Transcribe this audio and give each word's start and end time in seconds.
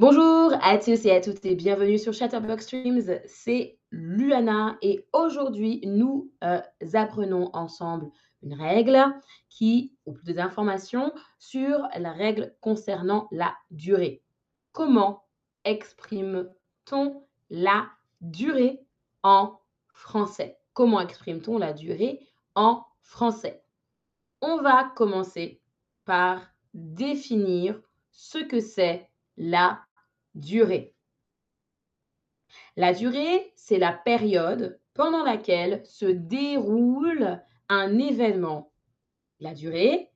Bonjour 0.00 0.54
à 0.62 0.78
tous 0.78 1.04
et 1.04 1.10
à 1.10 1.20
toutes 1.20 1.44
et 1.44 1.54
bienvenue 1.54 1.98
sur 1.98 2.14
Chatterbox 2.14 2.64
Streams. 2.64 3.20
C'est 3.26 3.78
Luana 3.90 4.78
et 4.80 5.04
aujourd'hui 5.12 5.82
nous 5.84 6.32
euh, 6.42 6.62
apprenons 6.94 7.50
ensemble 7.52 8.06
une 8.42 8.54
règle 8.54 8.98
qui, 9.50 9.92
ou 10.06 10.14
plus 10.14 10.32
d'informations 10.32 11.12
sur 11.38 11.86
la 11.98 12.12
règle 12.12 12.54
concernant 12.62 13.28
la 13.30 13.54
durée. 13.70 14.22
Comment 14.72 15.24
exprime-t-on 15.66 17.22
la 17.50 17.86
durée 18.22 18.80
en 19.22 19.58
français? 19.92 20.56
Comment 20.72 21.02
exprime-t-on 21.02 21.58
la 21.58 21.74
durée 21.74 22.26
en 22.54 22.86
français? 23.02 23.62
On 24.40 24.62
va 24.62 24.90
commencer 24.96 25.60
par 26.06 26.40
définir 26.72 27.78
ce 28.12 28.38
que 28.38 28.60
c'est 28.60 29.06
la 29.36 29.78
durée. 30.34 30.94
La 32.76 32.92
durée, 32.92 33.52
c'est 33.56 33.78
la 33.78 33.92
période 33.92 34.80
pendant 34.94 35.24
laquelle 35.24 35.82
se 35.84 36.06
déroule 36.06 37.42
un 37.68 37.98
événement. 37.98 38.72
La 39.38 39.54
durée, 39.54 40.10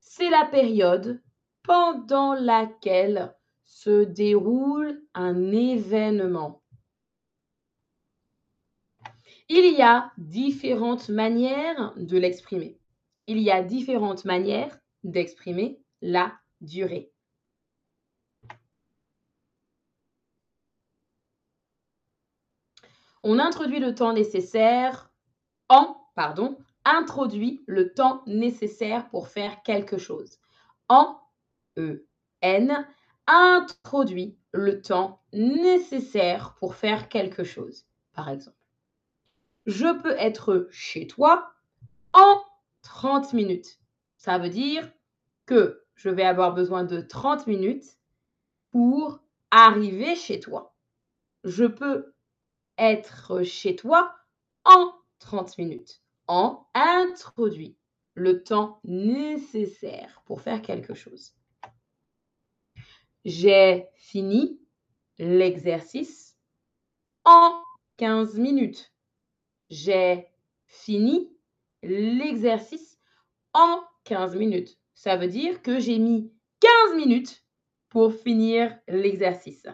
c'est 0.00 0.30
la 0.30 0.44
période 0.44 1.22
pendant 1.62 2.34
laquelle 2.34 3.34
se 3.64 4.04
déroule 4.04 5.02
un 5.14 5.52
événement. 5.52 6.62
Il 9.48 9.76
y 9.76 9.82
a 9.82 10.12
différentes 10.16 11.08
manières 11.08 11.92
de 11.96 12.18
l'exprimer. 12.18 12.78
Il 13.26 13.38
y 13.38 13.50
a 13.50 13.62
différentes 13.62 14.24
manières 14.24 14.78
d'exprimer 15.02 15.80
la 16.00 16.34
durée. 16.60 17.13
On 23.26 23.38
introduit 23.38 23.80
le 23.80 23.94
temps 23.94 24.12
nécessaire 24.12 25.10
en, 25.70 25.96
pardon, 26.14 26.58
introduit 26.84 27.64
le 27.66 27.94
temps 27.94 28.22
nécessaire 28.26 29.08
pour 29.08 29.28
faire 29.28 29.62
quelque 29.62 29.96
chose. 29.96 30.38
En, 30.90 31.18
E, 31.78 32.06
N, 32.42 32.86
introduit 33.26 34.36
le 34.52 34.82
temps 34.82 35.22
nécessaire 35.32 36.54
pour 36.60 36.74
faire 36.74 37.08
quelque 37.08 37.44
chose. 37.44 37.86
Par 38.12 38.28
exemple, 38.28 38.58
je 39.64 39.90
peux 40.02 40.14
être 40.18 40.68
chez 40.70 41.06
toi 41.06 41.50
en 42.12 42.42
30 42.82 43.32
minutes. 43.32 43.78
Ça 44.18 44.36
veut 44.36 44.50
dire 44.50 44.92
que 45.46 45.82
je 45.94 46.10
vais 46.10 46.24
avoir 46.24 46.52
besoin 46.52 46.84
de 46.84 47.00
30 47.00 47.46
minutes 47.46 47.96
pour 48.70 49.20
arriver 49.50 50.14
chez 50.14 50.40
toi. 50.40 50.74
Je 51.44 51.64
peux 51.64 52.13
être 52.78 53.42
chez 53.42 53.76
toi 53.76 54.14
en 54.64 54.92
30 55.18 55.58
minutes. 55.58 56.02
En 56.26 56.66
introduit 56.74 57.76
le 58.14 58.42
temps 58.42 58.80
nécessaire 58.84 60.22
pour 60.24 60.40
faire 60.40 60.62
quelque 60.62 60.94
chose. 60.94 61.34
J'ai 63.24 63.86
fini 63.96 64.60
l'exercice 65.18 66.36
en 67.24 67.62
15 67.96 68.38
minutes. 68.38 68.92
J'ai 69.70 70.28
fini 70.66 71.32
l'exercice 71.82 72.98
en 73.52 73.82
15 74.04 74.36
minutes. 74.36 74.78
Ça 74.94 75.16
veut 75.16 75.28
dire 75.28 75.62
que 75.62 75.78
j'ai 75.78 75.98
mis 75.98 76.32
15 76.60 76.96
minutes 76.96 77.44
pour 77.88 78.12
finir 78.12 78.76
l'exercice. 78.88 79.66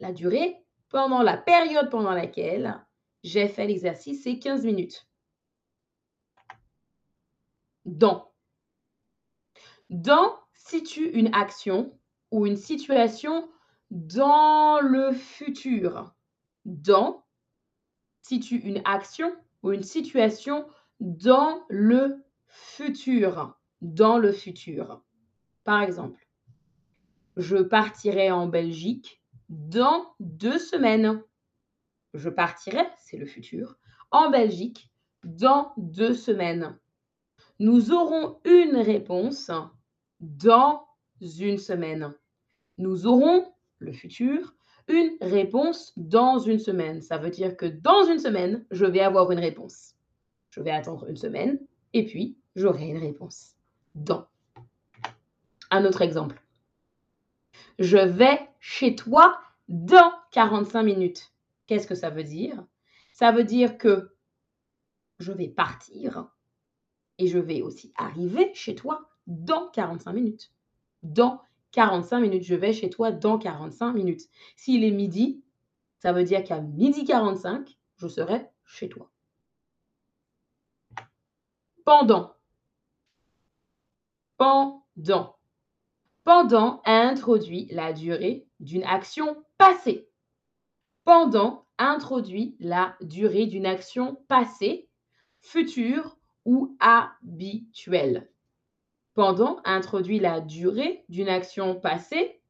La 0.00 0.12
durée 0.12 0.64
pendant 0.88 1.22
la 1.22 1.36
période 1.36 1.90
pendant 1.90 2.12
laquelle 2.12 2.84
j'ai 3.22 3.48
fait 3.48 3.66
l'exercice, 3.66 4.22
c'est 4.22 4.38
15 4.38 4.64
minutes. 4.64 5.06
Dans. 7.84 8.32
Dans 9.90 10.38
situe 10.54 11.10
une 11.10 11.34
action 11.34 11.98
ou 12.30 12.46
une 12.46 12.56
situation 12.56 13.48
dans 13.90 14.80
le 14.80 15.12
futur. 15.12 16.14
Dans 16.64 17.24
situe 18.22 18.58
une 18.58 18.82
action 18.84 19.34
ou 19.62 19.72
une 19.72 19.82
situation 19.82 20.66
dans 21.00 21.64
le 21.68 22.24
futur. 22.46 23.58
Dans 23.80 24.18
le 24.18 24.32
futur. 24.32 25.02
Par 25.64 25.82
exemple, 25.82 26.26
je 27.36 27.56
partirai 27.56 28.30
en 28.30 28.46
Belgique 28.46 29.17
dans 29.48 30.14
deux 30.20 30.58
semaines. 30.58 31.22
Je 32.14 32.28
partirai, 32.28 32.86
c'est 32.98 33.16
le 33.16 33.26
futur, 33.26 33.76
en 34.10 34.30
Belgique 34.30 34.90
dans 35.24 35.72
deux 35.76 36.14
semaines. 36.14 36.78
Nous 37.58 37.92
aurons 37.92 38.38
une 38.44 38.76
réponse 38.76 39.50
dans 40.20 40.86
une 41.20 41.58
semaine. 41.58 42.14
Nous 42.78 43.06
aurons, 43.06 43.52
le 43.78 43.92
futur, 43.92 44.54
une 44.88 45.16
réponse 45.20 45.92
dans 45.96 46.38
une 46.38 46.58
semaine. 46.58 47.02
Ça 47.02 47.18
veut 47.18 47.30
dire 47.30 47.56
que 47.56 47.66
dans 47.66 48.04
une 48.04 48.18
semaine, 48.18 48.64
je 48.70 48.86
vais 48.86 49.00
avoir 49.00 49.30
une 49.32 49.38
réponse. 49.38 49.94
Je 50.50 50.60
vais 50.60 50.70
attendre 50.70 51.06
une 51.08 51.16
semaine 51.16 51.58
et 51.92 52.06
puis 52.06 52.36
j'aurai 52.56 52.88
une 52.88 52.98
réponse. 52.98 53.54
Dans. 53.94 54.26
Un 55.70 55.84
autre 55.84 56.02
exemple. 56.02 56.40
Je 57.78 57.98
vais 57.98 58.48
chez 58.60 58.94
toi 58.96 59.40
dans 59.68 60.12
45 60.32 60.82
minutes. 60.82 61.32
Qu'est-ce 61.66 61.86
que 61.86 61.94
ça 61.94 62.10
veut 62.10 62.24
dire? 62.24 62.64
Ça 63.12 63.30
veut 63.32 63.44
dire 63.44 63.78
que 63.78 64.14
je 65.18 65.32
vais 65.32 65.48
partir 65.48 66.28
et 67.18 67.26
je 67.28 67.38
vais 67.38 67.62
aussi 67.62 67.92
arriver 67.96 68.50
chez 68.54 68.74
toi 68.74 69.08
dans 69.26 69.68
45 69.70 70.12
minutes. 70.12 70.52
Dans 71.02 71.42
45 71.72 72.20
minutes, 72.20 72.44
je 72.44 72.54
vais 72.54 72.72
chez 72.72 72.90
toi 72.90 73.12
dans 73.12 73.38
45 73.38 73.92
minutes. 73.92 74.28
S'il 74.56 74.84
est 74.84 74.90
midi, 74.90 75.42
ça 75.98 76.12
veut 76.12 76.24
dire 76.24 76.42
qu'à 76.44 76.60
midi 76.60 77.04
45, 77.04 77.76
je 77.96 78.08
serai 78.08 78.46
chez 78.64 78.88
toi. 78.88 79.10
Pendant. 81.84 82.34
Pendant. 84.36 85.37
Pendant 86.28 86.82
introduit 86.84 87.68
la 87.70 87.94
durée 87.94 88.46
d'une 88.60 88.84
action 88.84 89.42
passée. 89.56 90.10
Pendant 91.04 91.64
introduit 91.78 92.54
la 92.60 92.98
durée 93.00 93.46
d'une 93.46 93.64
action 93.64 94.16
passée, 94.28 94.90
future 95.40 96.18
ou 96.44 96.76
habituelle. 96.80 98.28
Pendant 99.14 99.62
introduit 99.64 100.18
la 100.18 100.42
durée 100.42 101.02
d'une 101.08 101.30
action 101.30 101.80
passée, 101.80 102.42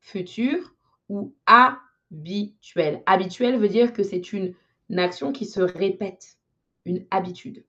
future 0.00 0.74
ou 1.10 1.34
habituelle. 1.44 3.02
Habituelle 3.04 3.58
veut 3.58 3.68
dire 3.68 3.92
que 3.92 4.02
c'est 4.02 4.32
une, 4.32 4.54
action 4.96 5.30
qui 5.30 5.44
se 5.44 5.60
répète, 5.60 6.38
une 6.86 7.06
habitude. 7.10 7.66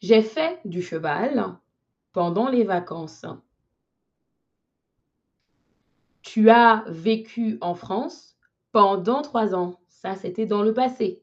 J'ai 0.00 0.22
fait 0.22 0.60
du 0.64 0.82
cheval 0.82 1.56
pendant 2.12 2.48
les 2.48 2.64
vacances. 2.64 3.26
Tu 6.22 6.50
as 6.50 6.84
vécu 6.88 7.58
en 7.60 7.74
France 7.74 8.36
pendant 8.70 9.22
trois 9.22 9.54
ans. 9.54 9.80
Ça, 9.88 10.14
c'était 10.14 10.46
dans 10.46 10.62
le 10.62 10.72
passé. 10.72 11.22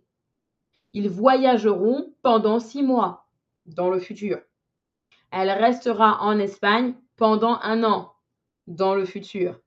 Ils 0.93 1.09
voyageront 1.09 2.13
pendant 2.21 2.59
six 2.59 2.83
mois 2.83 3.27
dans 3.65 3.89
le 3.89 3.99
futur. 3.99 4.41
Elle 5.31 5.51
restera 5.51 6.21
en 6.21 6.39
Espagne 6.39 6.95
pendant 7.15 7.59
un 7.61 7.83
an 7.83 8.13
dans 8.67 8.95
le 8.95 9.05
futur. 9.05 9.59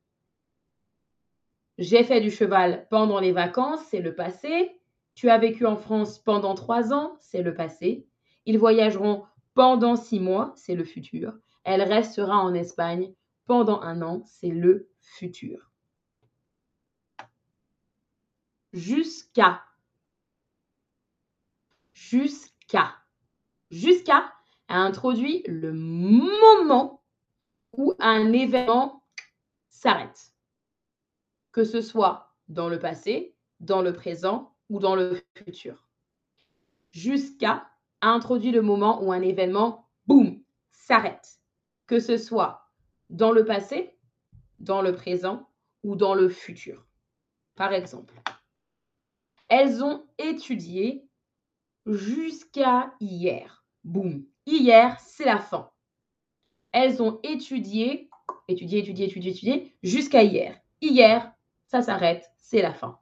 J'ai 1.79 2.05
fait 2.05 2.21
du 2.21 2.31
cheval 2.31 2.87
pendant 2.91 3.21
les 3.21 3.33
vacances, 3.33 3.81
c'est 3.91 4.01
le 4.01 4.15
passé. 4.15 4.81
Tu 5.15 5.31
as 5.31 5.39
vécu 5.39 5.67
en 5.67 5.77
France 5.77 6.19
pendant 6.19 6.55
trois 6.55 6.93
ans, 6.93 7.17
c'est 7.21 7.43
le 7.43 7.55
passé. 7.55 8.07
Ils 8.45 8.59
voyageront 8.59 9.25
pendant 9.55 9.97
six 9.97 10.21
mois, 10.21 10.53
c'est 10.57 10.75
le 10.75 10.85
futur. 10.85 11.35
Elle 11.65 11.83
restera 11.83 12.39
en 12.39 12.55
Espagne 12.55 13.13
pendant 13.47 13.81
un 13.83 14.03
an, 14.03 14.23
c'est 14.25 14.51
le 14.51 14.89
futur. 15.01 15.71
Jusqu'à. 18.73 19.63
Jusqu'à. 21.93 22.97
Jusqu'à 23.71 24.33
a 24.69 24.79
introduit 24.79 25.43
le 25.47 25.73
moment 25.73 27.03
où 27.75 27.95
un 27.99 28.33
événement 28.33 29.05
s'arrête. 29.69 30.33
Que 31.53 31.65
ce 31.65 31.81
soit 31.81 32.35
dans 32.49 32.69
le 32.69 32.79
passé, 32.79 33.35
dans 33.61 33.83
le 33.83 33.93
présent 33.93 34.55
ou 34.71 34.79
dans 34.79 34.95
le 34.95 35.23
futur. 35.37 35.87
Jusqu'à 36.91 37.72
introduit 38.03 38.51
le 38.51 38.63
moment 38.63 39.03
où 39.03 39.13
un 39.13 39.23
événement, 39.23 39.89
boum, 40.07 40.43
s'arrête. 40.73 41.41
Que 41.87 42.01
ce 42.01 42.17
soit 42.17 42.69
dans 43.11 43.33
le 43.33 43.45
passé, 43.45 43.97
dans 44.59 44.83
le 44.83 44.93
présent 44.93 45.49
ou 45.83 45.97
dans 45.97 46.15
le 46.15 46.29
futur. 46.29 46.87
Par 47.55 47.73
exemple, 47.73 48.15
elles 49.49 49.83
ont 49.85 50.07
étudié 50.19 51.07
jusqu'à 51.87 52.95
hier. 53.01 53.65
Boum. 53.85 54.25
Hier, 54.47 54.99
c'est 55.01 55.25
la 55.25 55.39
fin. 55.39 55.71
Elles 56.73 57.03
ont 57.03 57.21
étudié, 57.23 58.09
étudié, 58.49 58.79
étudié, 58.79 59.07
étudié, 59.07 59.31
étudié, 59.31 59.77
jusqu'à 59.83 60.23
hier. 60.23 60.59
Hier, 60.81 61.33
ça 61.67 61.83
s'arrête, 61.83 62.31
c'est 62.39 62.63
la 62.63 62.73
fin. 62.73 62.99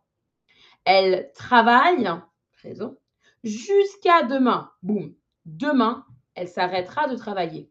Elles 0.85 1.31
travaillent, 1.35 2.11
présent, 2.53 2.97
jusqu'à 3.45 4.23
demain. 4.23 4.71
Boum. 4.83 5.15
Demain, 5.45 6.05
elle 6.35 6.49
s'arrêtera 6.49 7.09
de 7.09 7.17
travailler. 7.17 7.71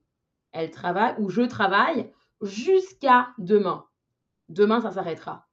Elle 0.52 0.72
travaille 0.72 1.16
ou 1.20 1.30
je 1.30 1.42
travaille 1.42 2.12
jusqu'à 2.42 3.30
demain. 3.38 3.86
Demain, 4.50 4.82
ça 4.82 4.92
s'arrêtera. 4.92 5.48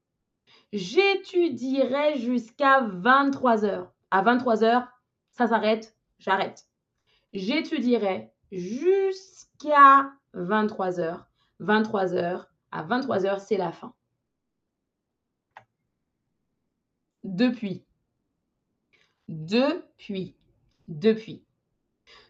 J'étudierai 0.72 2.18
jusqu'à 2.18 2.80
23 2.80 3.64
heures. 3.64 3.92
À 4.10 4.22
23 4.22 4.64
heures, 4.64 4.88
ça 5.30 5.46
s'arrête, 5.46 5.96
j'arrête. 6.18 6.66
J'étudierai 7.32 8.32
jusqu'à 8.50 10.12
23 10.32 11.00
heures. 11.00 11.26
23 11.60 12.14
heures, 12.14 12.48
à 12.70 12.82
23 12.82 13.26
heures, 13.26 13.40
c'est 13.40 13.56
la 13.56 13.72
fin. 13.72 13.94
Depuis. 17.24 17.84
Depuis. 19.28 20.34
Depuis. 20.88 21.44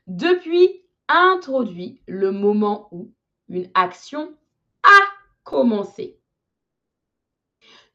Depuis 0.07 0.83
introduit 1.09 2.01
le 2.07 2.33
moment 2.33 2.89
où 2.91 3.13
une 3.49 3.71
action 3.75 4.35
a 4.83 5.01
commencé. 5.45 6.19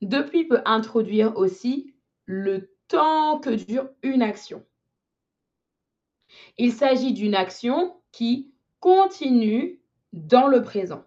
Depuis 0.02 0.46
peut 0.46 0.62
introduire 0.66 1.36
aussi 1.38 1.94
le 2.26 2.74
temps 2.88 3.40
que 3.40 3.50
dure 3.50 3.90
une 4.04 4.22
action. 4.22 4.66
Il 6.58 6.72
s'agit 6.72 7.14
d'une 7.14 7.36
action 7.36 7.96
qui 8.12 8.52
continue 8.80 9.80
dans 10.14 10.48
le 10.48 10.62
présent. 10.62 11.06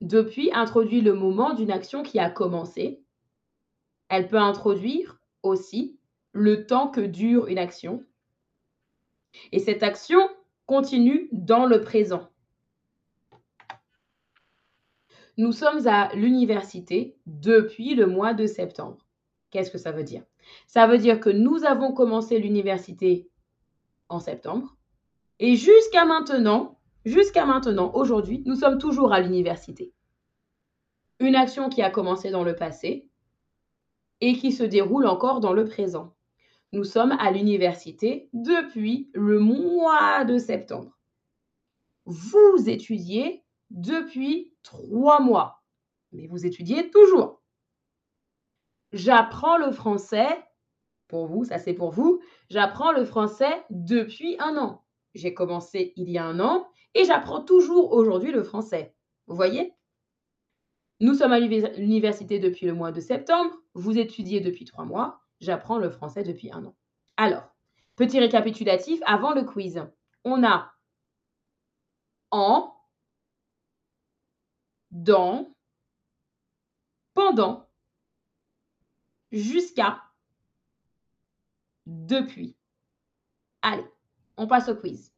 Depuis 0.00 0.52
introduit 0.52 1.00
le 1.00 1.14
moment 1.14 1.54
d'une 1.54 1.70
action 1.70 2.02
qui 2.02 2.18
a 2.18 2.30
commencé. 2.30 3.02
Elle 4.08 4.28
peut 4.28 4.38
introduire 4.38 5.18
aussi 5.42 5.98
le 6.36 6.66
temps 6.66 6.88
que 6.88 7.00
dure 7.00 7.48
une 7.48 7.58
action. 7.58 8.04
Et 9.52 9.58
cette 9.58 9.82
action 9.82 10.20
continue 10.66 11.28
dans 11.32 11.66
le 11.66 11.80
présent. 11.80 12.28
Nous 15.38 15.52
sommes 15.52 15.86
à 15.86 16.14
l'université 16.14 17.16
depuis 17.26 17.94
le 17.94 18.06
mois 18.06 18.34
de 18.34 18.46
septembre. 18.46 19.06
Qu'est-ce 19.50 19.70
que 19.70 19.78
ça 19.78 19.92
veut 19.92 20.04
dire? 20.04 20.24
Ça 20.66 20.86
veut 20.86 20.98
dire 20.98 21.20
que 21.20 21.30
nous 21.30 21.64
avons 21.64 21.92
commencé 21.92 22.38
l'université 22.38 23.28
en 24.08 24.18
septembre 24.18 24.76
et 25.38 25.56
jusqu'à 25.56 26.06
maintenant, 26.06 26.78
jusqu'à 27.04 27.44
maintenant, 27.44 27.92
aujourd'hui, 27.94 28.42
nous 28.46 28.56
sommes 28.56 28.78
toujours 28.78 29.12
à 29.12 29.20
l'université. 29.20 29.92
Une 31.20 31.34
action 31.34 31.68
qui 31.68 31.82
a 31.82 31.90
commencé 31.90 32.30
dans 32.30 32.44
le 32.44 32.56
passé 32.56 33.08
et 34.20 34.34
qui 34.34 34.52
se 34.52 34.62
déroule 34.62 35.06
encore 35.06 35.40
dans 35.40 35.52
le 35.52 35.64
présent. 35.64 36.15
Nous 36.72 36.84
sommes 36.84 37.12
à 37.12 37.30
l'université 37.30 38.28
depuis 38.32 39.10
le 39.14 39.38
mois 39.38 40.24
de 40.24 40.36
septembre. 40.38 40.98
Vous 42.04 42.68
étudiez 42.68 43.44
depuis 43.70 44.54
trois 44.62 45.20
mois, 45.20 45.62
mais 46.12 46.26
vous 46.26 46.44
étudiez 46.44 46.90
toujours. 46.90 47.42
J'apprends 48.92 49.58
le 49.58 49.72
français, 49.72 50.28
pour 51.08 51.26
vous, 51.26 51.44
ça 51.44 51.58
c'est 51.58 51.74
pour 51.74 51.90
vous, 51.90 52.20
j'apprends 52.50 52.92
le 52.92 53.04
français 53.04 53.64
depuis 53.70 54.36
un 54.38 54.56
an. 54.56 54.84
J'ai 55.14 55.34
commencé 55.34 55.92
il 55.96 56.10
y 56.10 56.18
a 56.18 56.24
un 56.24 56.40
an 56.40 56.68
et 56.94 57.04
j'apprends 57.04 57.42
toujours 57.42 57.92
aujourd'hui 57.92 58.32
le 58.32 58.42
français. 58.42 58.94
Vous 59.26 59.36
voyez? 59.36 59.72
Nous 61.00 61.14
sommes 61.14 61.32
à 61.32 61.40
l'université 61.40 62.38
depuis 62.38 62.66
le 62.66 62.74
mois 62.74 62.92
de 62.92 63.00
septembre, 63.00 63.54
vous 63.74 63.98
étudiez 63.98 64.40
depuis 64.40 64.64
trois 64.64 64.84
mois, 64.84 65.20
J'apprends 65.40 65.78
le 65.78 65.90
français 65.90 66.22
depuis 66.22 66.50
un 66.52 66.64
an. 66.64 66.74
Alors, 67.16 67.54
petit 67.96 68.18
récapitulatif 68.18 69.00
avant 69.06 69.32
le 69.34 69.44
quiz. 69.44 69.86
On 70.24 70.44
a 70.44 70.72
en, 72.30 72.74
dans, 74.90 75.54
pendant, 77.14 77.68
jusqu'à, 79.30 80.02
depuis. 81.86 82.56
Allez, 83.62 83.86
on 84.36 84.46
passe 84.46 84.68
au 84.68 84.76
quiz. 84.76 85.12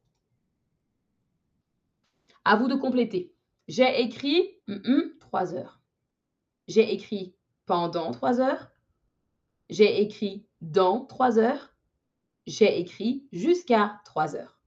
À 2.45 2.55
vous 2.55 2.67
de 2.67 2.75
compléter. 2.75 3.33
J'ai 3.67 4.01
écrit 4.01 4.59
3 5.19 5.53
heures. 5.53 5.79
J'ai 6.67 6.93
écrit 6.93 7.35
pendant 7.65 8.11
3 8.11 8.41
heures. 8.41 8.71
J'ai 9.69 10.01
écrit 10.01 10.47
dans 10.61 11.05
trois 11.05 11.37
heures. 11.37 11.73
J'ai 12.47 12.79
écrit 12.79 13.27
jusqu'à 13.31 14.01
trois 14.05 14.35
heures. 14.35 14.59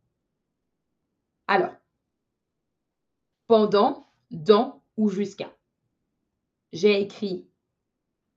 Alors, 1.49 1.75
pendant, 3.46 4.06
dans 4.31 4.82
ou 4.96 5.08
jusqu'à? 5.08 5.52
J'ai 6.72 7.00
écrit 7.00 7.49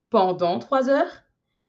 pendant 0.09 0.59
trois 0.59 0.89
heures. 0.89 1.23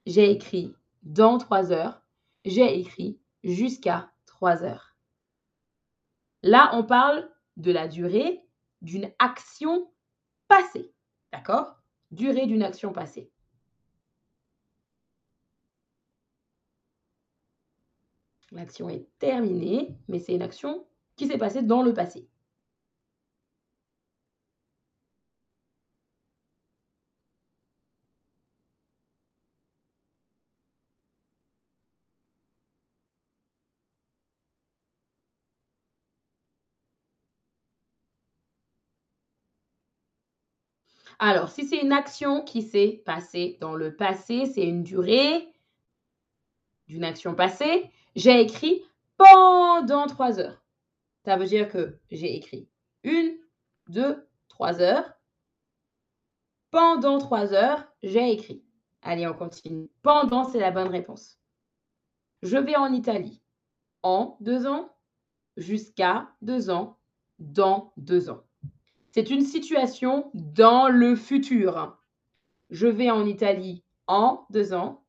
J'ai 0.06 0.30
écrit 0.30 0.74
dans 1.02 1.38
trois 1.38 1.72
heures. 1.72 2.02
J'ai 2.44 2.78
écrit 2.80 3.20
jusqu'à 3.44 4.10
trois 4.24 4.62
heures. 4.62 4.96
Là, 6.42 6.70
on 6.72 6.84
parle 6.84 7.30
de 7.56 7.72
la 7.72 7.88
durée 7.88 8.42
d'une 8.82 9.12
action 9.18 9.90
passée. 10.48 10.92
D'accord? 11.32 11.76
Durée 12.10 12.46
d'une 12.46 12.62
action 12.62 12.92
passée. 12.92 13.30
L'action 18.50 18.88
est 18.88 19.06
terminée, 19.20 19.96
mais 20.08 20.18
c'est 20.18 20.34
une 20.34 20.42
action 20.42 20.84
qui 21.14 21.28
s'est 21.28 21.38
passée 21.38 21.62
dans 21.62 21.82
le 21.82 21.94
passé. 21.94 22.28
Alors, 41.18 41.50
si 41.50 41.66
c'est 41.66 41.82
une 41.82 41.92
action 41.92 42.40
qui 42.42 42.62
s'est 42.62 43.02
passée 43.04 43.58
dans 43.60 43.74
le 43.74 43.94
passé, 43.94 44.46
c'est 44.46 44.64
une 44.66 44.82
durée 44.82 45.46
d'une 46.88 47.04
action 47.04 47.34
passée. 47.34 47.90
J'ai 48.16 48.40
écrit 48.40 48.82
pendant 49.18 50.06
trois 50.06 50.40
heures. 50.40 50.64
Ça 51.26 51.36
veut 51.36 51.44
dire 51.44 51.68
que 51.68 51.98
j'ai 52.10 52.34
écrit 52.34 52.66
une, 53.04 53.36
deux, 53.88 54.26
trois 54.48 54.80
heures. 54.80 55.12
Pendant 56.70 57.18
trois 57.18 57.52
heures, 57.52 57.86
j'ai 58.02 58.32
écrit. 58.32 58.64
Allez, 59.02 59.26
on 59.26 59.34
continue. 59.34 59.90
Pendant, 60.00 60.44
c'est 60.44 60.60
la 60.60 60.70
bonne 60.70 60.88
réponse. 60.88 61.38
Je 62.42 62.56
vais 62.56 62.74
en 62.76 62.90
Italie. 62.94 63.42
En 64.02 64.38
deux 64.40 64.66
ans, 64.66 64.96
jusqu'à 65.58 66.30
deux 66.40 66.70
ans, 66.70 66.98
dans 67.38 67.92
deux 67.98 68.30
ans. 68.30 68.44
C'est 69.12 69.28
une 69.28 69.44
situation 69.44 70.30
dans 70.32 70.88
le 70.88 71.16
futur. 71.16 71.98
Je 72.70 72.86
vais 72.86 73.10
en 73.10 73.26
Italie 73.26 73.84
en 74.06 74.46
deux 74.48 74.72
ans. 74.72 75.04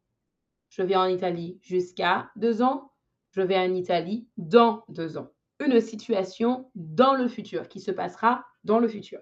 Je 0.68 0.82
vais 0.82 0.98
en 0.98 1.06
Italie 1.06 1.58
jusqu'à 1.62 2.32
deux 2.36 2.62
ans 2.62 2.92
je 3.32 3.42
vais 3.42 3.58
en 3.58 3.74
Italie 3.74 4.28
dans 4.38 4.84
deux 4.90 5.18
ans. 5.18 5.32
Une 5.60 5.80
situation 5.82 6.70
dans 6.76 7.16
le 7.16 7.28
futur, 7.28 7.68
qui 7.68 7.80
se 7.80 7.92
passera 7.92 8.46
dans 8.64 8.80
le 8.80 8.88
futur. 8.88 9.20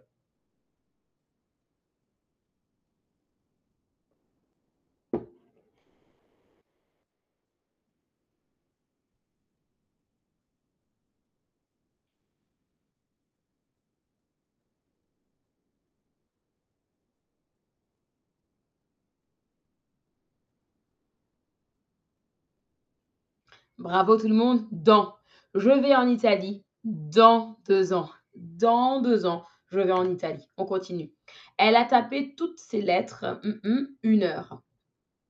Bravo 23.78 24.18
tout 24.18 24.28
le 24.28 24.36
monde. 24.36 24.66
Dans. 24.72 25.16
Je 25.54 25.70
vais 25.70 25.96
en 25.96 26.08
Italie 26.08 26.64
dans 26.84 27.58
deux 27.68 27.94
ans. 27.94 28.10
Dans 28.36 29.02
deux 29.02 29.26
ans, 29.26 29.46
je 29.72 29.80
vais 29.80 29.92
en 29.92 30.10
Italie. 30.10 30.50
On 30.58 30.66
continue. 30.66 31.14
Elle 31.58 31.76
a 31.76 31.86
tapé 31.86 32.36
toutes 32.36 32.60
ses 32.60 32.82
lettres, 32.82 33.40
mmh 33.44 33.70
mh, 33.70 33.88
une 34.04 34.24
heure. 34.24 34.62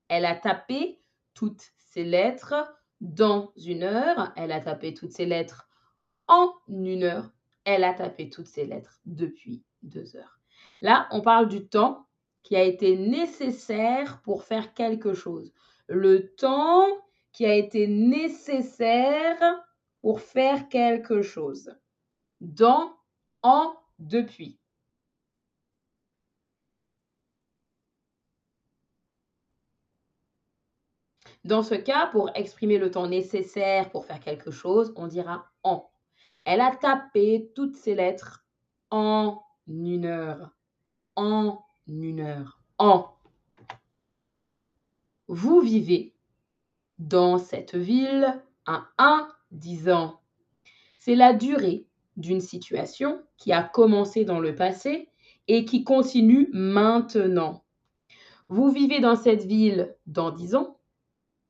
Elle 0.07 0.25
a 0.25 0.35
tapé 0.35 0.99
toutes 1.33 1.71
ses 1.77 2.03
lettres 2.03 2.55
dans 3.01 3.51
une 3.57 3.83
heure. 3.83 4.31
Elle 4.35 4.51
a 4.51 4.59
tapé 4.59 4.93
toutes 4.93 5.11
ses 5.11 5.25
lettres 5.25 5.67
en 6.27 6.51
une 6.67 7.03
heure. 7.03 7.31
Elle 7.63 7.83
a 7.83 7.93
tapé 7.93 8.29
toutes 8.29 8.47
ses 8.47 8.65
lettres 8.65 8.99
depuis 9.05 9.63
deux 9.81 10.15
heures. 10.15 10.39
Là, 10.81 11.07
on 11.11 11.21
parle 11.21 11.47
du 11.47 11.67
temps 11.67 12.07
qui 12.43 12.55
a 12.55 12.63
été 12.63 12.95
nécessaire 12.95 14.21
pour 14.21 14.43
faire 14.43 14.73
quelque 14.73 15.13
chose. 15.13 15.51
Le 15.87 16.33
temps 16.35 16.85
qui 17.35 17.45
a 17.45 17.53
été 17.53 17.87
nécessaire 17.87 19.61
pour 20.01 20.21
faire 20.21 20.69
quelque 20.69 21.21
chose. 21.21 21.75
Dans, 22.39 22.95
en, 23.43 23.75
depuis. 23.99 24.57
Dans 31.43 31.61
ce 31.61 31.75
cas, 31.75 32.07
pour 32.07 32.31
exprimer 32.35 32.77
le 32.77 32.89
temps 32.89 33.07
nécessaire 33.07 33.91
pour 33.91 34.05
faire 34.05 34.21
quelque 34.21 34.51
chose, 34.51 34.93
on 34.95 35.07
dira 35.07 35.45
en. 35.63 35.91
Elle 36.45 36.61
a 36.61 36.73
tapé 36.73 37.51
toutes 37.53 37.75
ses 37.75 37.95
lettres 37.95 38.45
en 38.91 39.43
une 39.67 40.05
heure. 40.05 40.51
En 41.17 41.65
une 41.85 42.21
heure. 42.21 42.61
En. 42.77 43.13
Vous 45.27 45.59
vivez 45.59 46.14
dans 46.99 47.37
cette 47.37 47.75
ville 47.75 48.41
un 48.65 48.87
un 48.97 49.29
dix 49.51 49.89
ans. 49.89 50.21
C'est 50.99 51.15
la 51.15 51.33
durée 51.33 51.85
d'une 52.17 52.41
situation 52.41 53.21
qui 53.37 53.51
a 53.51 53.63
commencé 53.63 54.25
dans 54.25 54.39
le 54.39 54.55
passé 54.55 55.09
et 55.47 55.65
qui 55.65 55.83
continue 55.83 56.49
maintenant. 56.53 57.63
Vous 58.49 58.71
vivez 58.71 58.99
dans 58.99 59.15
cette 59.15 59.43
ville 59.43 59.95
dans 60.05 60.31
dix 60.31 60.55
ans. 60.55 60.79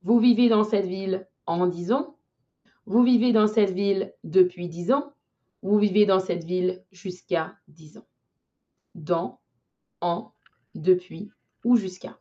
Vous 0.02 0.20
vivez 0.20 0.50
dans 0.50 0.64
cette 0.64 0.86
ville 0.86 1.28
en 1.46 1.68
dix 1.68 1.92
ans. 1.92 2.18
Vous 2.86 3.04
vivez 3.04 3.32
dans 3.32 3.48
cette 3.48 3.72
ville 3.72 4.14
depuis 4.24 4.68
dix 4.68 4.92
ans. 4.92 5.14
Vous 5.62 5.78
vivez 5.78 6.06
dans 6.06 6.20
cette 6.20 6.44
ville 6.44 6.84
jusqu'à 6.92 7.58
dix 7.68 7.98
ans. 7.98 8.08
Dans, 8.94 9.40
en, 10.02 10.32
depuis 10.76 11.32
ou 11.64 11.76
jusqu'à. 11.76 12.20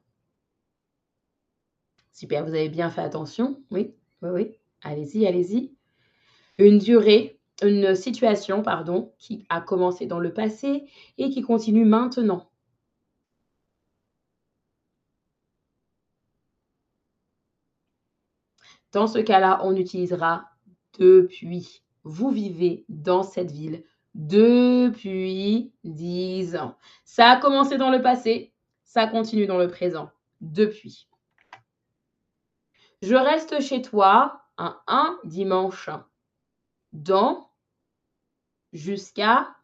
Super, 2.15 2.45
vous 2.45 2.55
avez 2.55 2.69
bien 2.69 2.91
fait 2.91 3.03
attention. 3.03 3.61
Oui, 3.73 3.93
oui, 4.23 4.31
oui. 4.31 4.53
Allez-y, 4.83 5.27
allez-y. 5.27 5.75
Une 6.59 6.79
durée, 6.79 7.41
une 7.61 7.97
situation, 7.97 8.63
pardon, 8.63 9.13
qui 9.19 9.45
a 9.49 9.61
commencé 9.61 10.07
dans 10.07 10.21
le 10.21 10.33
passé 10.33 10.87
et 11.19 11.31
qui 11.31 11.43
continue 11.43 11.85
maintenant. 11.85 12.49
Dans 18.93 19.09
ce 19.09 19.19
cas-là, 19.19 19.59
on 19.65 19.75
utilisera 19.75 20.45
depuis. 21.01 21.83
Vous 22.05 22.31
vivez 22.31 22.85
dans 22.89 23.25
cette 23.25 23.51
ville 23.51 23.83
depuis 24.15 25.73
10 25.83 26.55
ans. 26.55 26.77
Ça 27.05 27.31
a 27.31 27.41
commencé 27.41 27.77
dans 27.77 27.91
le 27.91 28.01
passé, 28.03 28.53
ça 28.85 29.09
continue 29.09 29.47
dans 29.47 29.59
le 29.59 29.67
présent. 29.67 30.11
Depuis. 30.41 31.09
Je 33.05 33.17
reste 33.17 33.61
chez 33.61 33.83
toi 33.83 34.41
un, 34.57 35.19
dimanche. 35.25 35.91
Dans, 36.95 37.51
jusqu'à, 38.73 39.55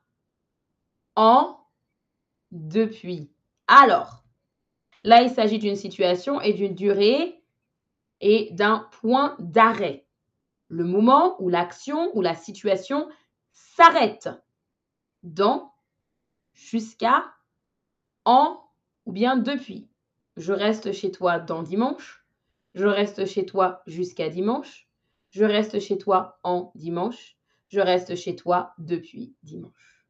en, 1.16 1.59
depuis. 2.50 3.32
Alors, 3.66 4.25
là, 5.04 5.23
il 5.23 5.30
s'agit 5.30 5.59
d'une 5.59 5.75
situation 5.75 6.38
et 6.42 6.52
d'une 6.52 6.75
durée 6.75 7.42
et 8.20 8.50
d'un 8.52 8.87
point 9.00 9.37
d'arrêt. 9.38 10.06
Le 10.68 10.85
moment 10.85 11.40
où 11.42 11.49
l'action 11.49 12.14
ou 12.14 12.20
la 12.20 12.35
situation 12.35 13.09
s'arrête. 13.52 14.28
Dans, 15.23 15.73
jusqu'à, 16.52 17.25
en 18.26 18.62
ou 19.06 19.12
bien 19.12 19.38
depuis. 19.38 19.88
Je 20.37 20.52
reste 20.52 20.92
chez 20.92 21.11
toi 21.11 21.38
dans 21.38 21.62
dimanche. 21.62 22.19
Je 22.74 22.86
reste 22.86 23.26
chez 23.26 23.46
toi 23.46 23.80
jusqu'à 23.86 24.28
dimanche. 24.28 24.88
Je 25.30 25.44
reste 25.44 25.78
chez 25.78 25.98
toi 25.98 26.38
en 26.42 26.72
dimanche. 26.74 27.36
Je 27.68 27.78
reste 27.80 28.16
chez 28.16 28.34
toi 28.34 28.72
depuis 28.78 29.36
dimanche. 29.44 30.04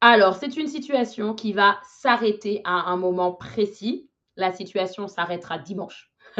Alors, 0.00 0.36
c'est 0.36 0.56
une 0.56 0.68
situation 0.68 1.34
qui 1.34 1.52
va 1.52 1.78
s'arrêter 2.00 2.60
à 2.64 2.90
un 2.90 2.96
moment 2.96 3.32
précis. 3.32 4.08
La 4.36 4.52
situation 4.52 5.08
s'arrêtera 5.08 5.58
dimanche. 5.58 6.12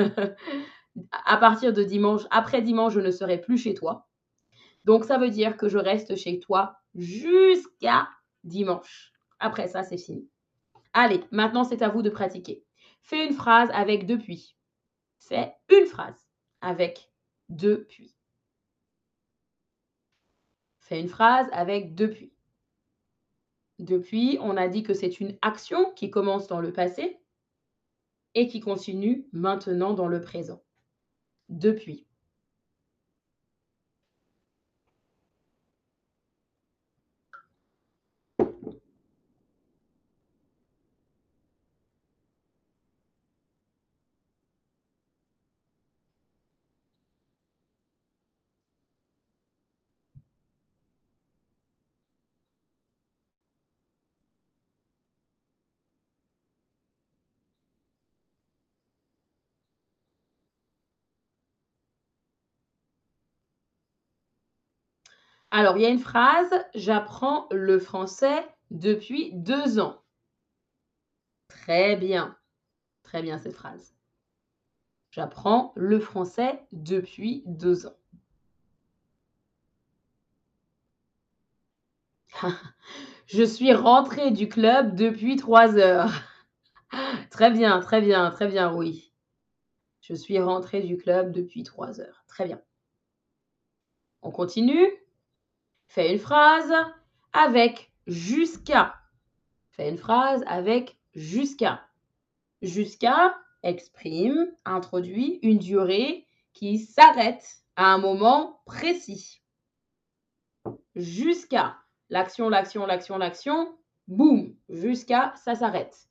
à 1.26 1.37
partir 1.38 1.73
de 1.73 1.82
dimanche, 1.82 2.23
après 2.30 2.62
dimanche, 2.62 2.94
je 2.94 3.00
ne 3.00 3.11
serai 3.11 3.40
plus 3.40 3.58
chez 3.58 3.75
toi. 3.75 4.06
Donc, 4.85 5.05
ça 5.05 5.19
veut 5.19 5.31
dire 5.31 5.57
que 5.57 5.69
je 5.69 5.79
reste 5.79 6.17
chez 6.17 6.38
toi 6.41 6.76
jusqu'à 6.95 8.09
dimanche. 8.45 9.12
Après 9.38 9.69
ça, 9.69 9.83
c'est 9.83 9.99
fini. 9.99 10.29
Allez, 10.93 11.23
maintenant, 11.31 11.64
c'est 11.64 11.83
à 11.83 11.88
vous 11.88 12.03
de 12.03 12.11
pratiquer. 12.11 12.64
Fais 13.03 13.26
une 13.26 13.35
phrase 13.35 13.71
avec 13.73 14.07
depuis. 14.07 14.57
Fais 15.19 15.55
une 15.71 15.87
phrase 15.87 16.26
avec 16.61 17.11
depuis. 17.49 18.14
Fais 20.81 21.00
une 21.00 21.09
phrase 21.09 21.49
avec 21.53 21.95
depuis. 21.95 22.33
Depuis, 23.79 24.38
on 24.41 24.57
a 24.57 24.69
dit 24.69 24.83
que 24.83 24.95
c'est 24.95 25.19
une 25.19 25.37
action 25.43 25.93
qui 25.95 26.11
commence 26.11 26.47
dans 26.47 26.61
le 26.61 26.73
passé 26.73 27.19
et 28.35 28.47
qui 28.49 28.61
continue 28.61 29.29
maintenant 29.33 29.95
dans 29.95 30.09
le 30.09 30.21
présent. 30.21 30.62
Depuis. 31.49 32.07
Alors, 65.56 65.76
il 65.76 65.82
y 65.82 65.87
a 65.87 65.90
une 65.90 66.00
phrase, 66.00 66.52
j'apprends 66.75 67.46
le 67.52 67.78
français 67.78 68.44
depuis 68.73 69.30
deux 69.34 69.78
ans. 69.78 70.02
Très 71.46 71.94
bien. 71.94 72.37
Très 73.04 73.23
bien 73.23 73.38
cette 73.38 73.54
phrase. 73.54 73.94
J'apprends 75.12 75.73
le 75.76 76.00
français 76.00 76.61
depuis 76.73 77.44
deux 77.46 77.87
ans. 77.87 77.94
Je 83.26 83.44
suis 83.44 83.73
rentrée 83.73 84.32
du 84.32 84.49
club 84.49 84.96
depuis 84.96 85.37
trois 85.37 85.76
heures. 85.76 86.11
Très 87.30 87.52
bien, 87.52 87.78
très 87.78 88.00
bien, 88.00 88.32
très 88.32 88.49
bien, 88.49 88.75
oui. 88.75 89.12
Je 90.00 90.14
suis 90.14 90.40
rentrée 90.40 90.80
du 90.80 90.96
club 90.96 91.30
depuis 91.30 91.62
trois 91.62 92.00
heures. 92.00 92.25
Très 92.26 92.44
bien. 92.44 92.61
On 94.23 94.32
continue? 94.32 95.03
Fais 95.87 96.12
une 96.12 96.19
phrase 96.19 96.73
avec 97.33 97.93
jusqu'à. 98.07 98.95
Fais 99.71 99.88
une 99.88 99.99
phrase 99.99 100.43
avec 100.47 100.97
jusqu'à. 101.14 101.87
Jusqu'à 102.62 103.37
exprime, 103.62 104.47
introduit 104.64 105.38
une 105.43 105.59
durée 105.59 106.26
qui 106.53 106.79
s'arrête 106.79 107.45
à 107.76 107.93
un 107.93 107.99
moment 107.99 108.62
précis. 108.67 109.43
Jusqu'à. 110.95 111.76
L'action, 112.11 112.49
l'action, 112.49 112.87
l'action, 112.87 113.19
l'action. 113.19 113.76
Boum. 114.07 114.55
Jusqu'à, 114.69 115.35
ça 115.37 115.55
s'arrête. 115.55 116.09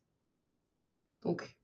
Donc, 1.21 1.55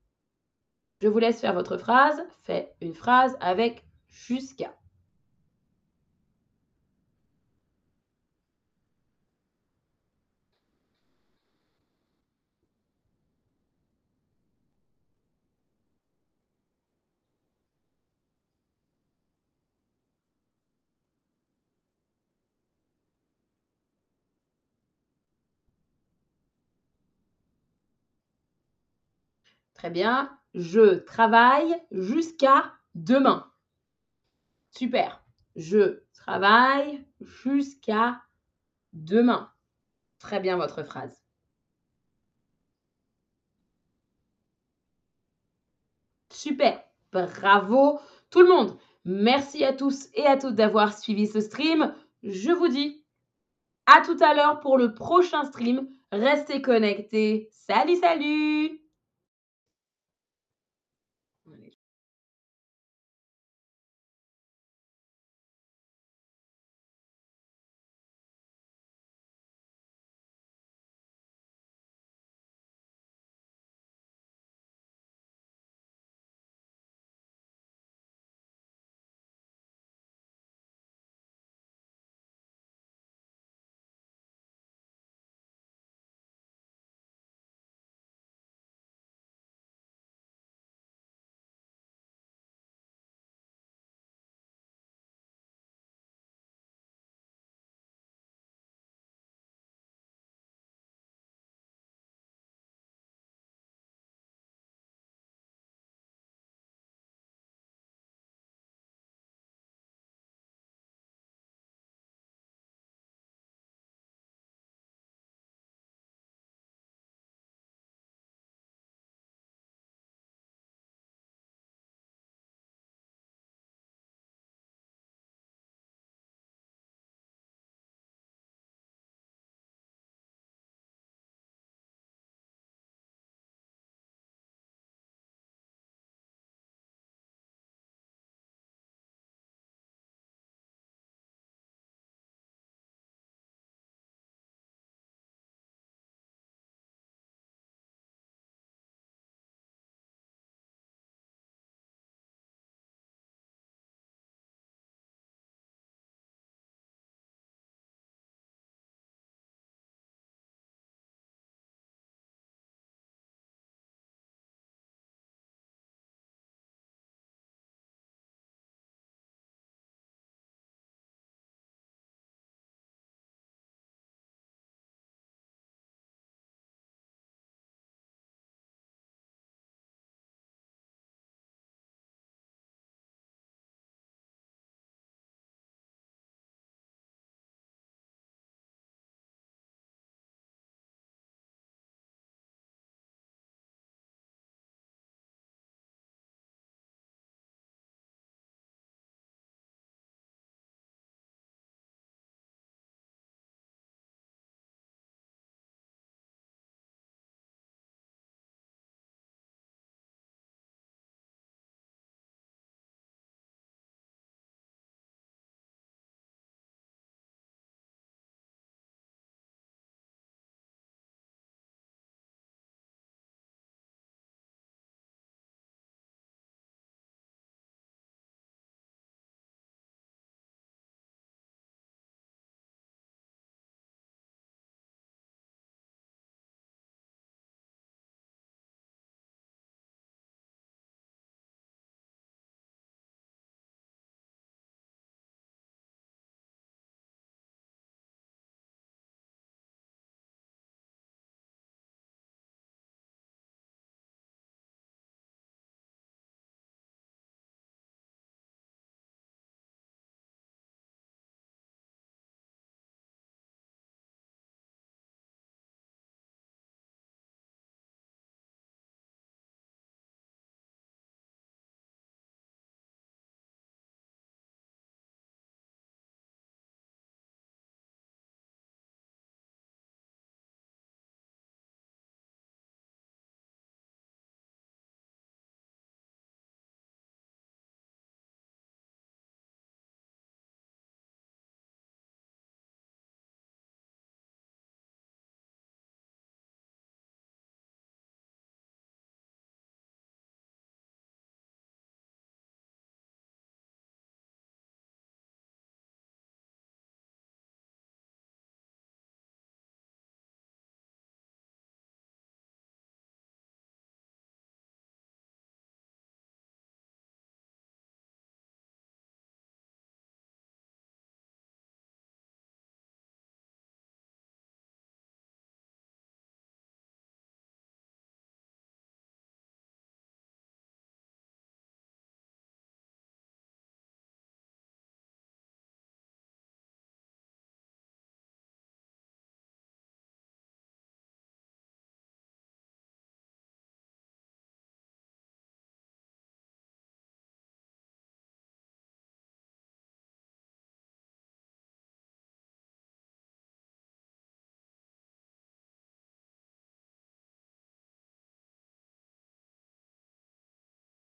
je 1.00 1.08
vous 1.08 1.18
laisse 1.18 1.40
faire 1.40 1.54
votre 1.54 1.76
phrase. 1.76 2.22
Fais 2.44 2.74
une 2.80 2.94
phrase 2.94 3.36
avec 3.40 3.84
jusqu'à. 4.08 4.74
Très 29.80 29.88
bien. 29.88 30.30
Je 30.52 30.98
travaille 30.98 31.74
jusqu'à 31.90 32.74
demain. 32.94 33.50
Super. 34.72 35.24
Je 35.56 36.02
travaille 36.12 37.06
jusqu'à 37.22 38.20
demain. 38.92 39.50
Très 40.18 40.38
bien 40.38 40.58
votre 40.58 40.82
phrase. 40.82 41.22
Super. 46.30 46.84
Bravo 47.10 48.00
tout 48.28 48.42
le 48.42 48.48
monde. 48.48 48.78
Merci 49.06 49.64
à 49.64 49.72
tous 49.72 50.10
et 50.12 50.26
à 50.26 50.36
toutes 50.36 50.56
d'avoir 50.56 50.92
suivi 50.92 51.26
ce 51.26 51.40
stream. 51.40 51.94
Je 52.22 52.50
vous 52.50 52.68
dis 52.68 53.02
à 53.86 54.02
tout 54.02 54.18
à 54.20 54.34
l'heure 54.34 54.60
pour 54.60 54.76
le 54.76 54.92
prochain 54.92 55.46
stream. 55.46 55.88
Restez 56.12 56.60
connectés. 56.60 57.48
Salut, 57.50 57.96
salut 57.96 58.89